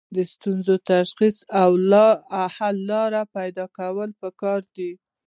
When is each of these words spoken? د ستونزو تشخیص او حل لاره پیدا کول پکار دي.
د 0.15 0.17
ستونزو 0.33 0.75
تشخیص 0.89 1.37
او 1.61 1.71
حل 2.55 2.77
لاره 2.91 3.21
پیدا 3.35 3.65
کول 3.77 4.09
پکار 4.21 4.61
دي. 4.75 4.91